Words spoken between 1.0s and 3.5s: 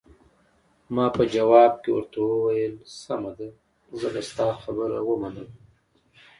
په ځواب کې ورته وویل: سمه ده،